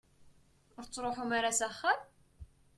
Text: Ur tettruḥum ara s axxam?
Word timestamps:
Ur 0.77 0.83
tettruḥum 0.85 1.31
ara 1.37 1.57
s 1.59 1.61
axxam? 1.67 1.99